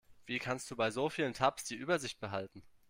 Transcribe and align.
Wie 0.25 0.39
kannst 0.39 0.71
du 0.71 0.75
bei 0.75 0.89
so 0.89 1.11
vielen 1.11 1.35
Tabs 1.35 1.65
die 1.65 1.75
Übersicht 1.75 2.19
behalten? 2.19 2.63